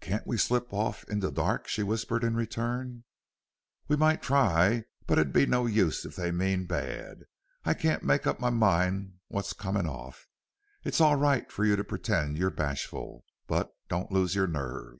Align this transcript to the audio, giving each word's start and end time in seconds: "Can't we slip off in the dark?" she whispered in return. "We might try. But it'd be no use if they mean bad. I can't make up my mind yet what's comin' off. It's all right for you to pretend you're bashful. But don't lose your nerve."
"Can't 0.00 0.26
we 0.26 0.36
slip 0.36 0.74
off 0.74 1.04
in 1.04 1.20
the 1.20 1.30
dark?" 1.32 1.68
she 1.68 1.82
whispered 1.82 2.22
in 2.22 2.36
return. 2.36 3.04
"We 3.88 3.96
might 3.96 4.20
try. 4.20 4.84
But 5.06 5.18
it'd 5.18 5.32
be 5.32 5.46
no 5.46 5.64
use 5.64 6.04
if 6.04 6.14
they 6.16 6.30
mean 6.30 6.66
bad. 6.66 7.24
I 7.64 7.72
can't 7.72 8.02
make 8.02 8.26
up 8.26 8.38
my 8.38 8.50
mind 8.50 9.04
yet 9.06 9.12
what's 9.28 9.54
comin' 9.54 9.86
off. 9.86 10.28
It's 10.84 11.00
all 11.00 11.16
right 11.16 11.50
for 11.50 11.64
you 11.64 11.76
to 11.76 11.82
pretend 11.84 12.36
you're 12.36 12.50
bashful. 12.50 13.24
But 13.46 13.72
don't 13.88 14.12
lose 14.12 14.34
your 14.34 14.46
nerve." 14.46 14.98